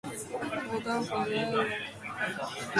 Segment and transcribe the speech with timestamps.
[0.65, 1.63] 牢大回来了